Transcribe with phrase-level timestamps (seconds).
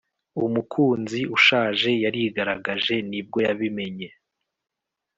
[0.45, 4.09] umukunzi ushaje yarigaragaje nibwo yabimenye